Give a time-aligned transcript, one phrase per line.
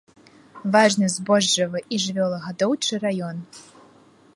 [0.75, 3.37] Важны збожжавы і жывёлагадоўчы раён.